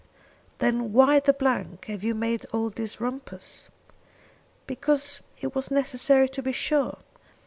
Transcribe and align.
"Then 0.57 0.93
why 0.93 1.19
the 1.19 1.31
d 1.31 1.91
have 1.91 2.03
you 2.03 2.15
made 2.15 2.47
all 2.51 2.71
this 2.71 2.99
rumpus?" 2.99 3.69
"Because 4.65 5.21
it 5.41 5.53
was 5.53 5.69
necessary 5.69 6.27
to 6.29 6.41
be 6.41 6.53
sure. 6.53 6.97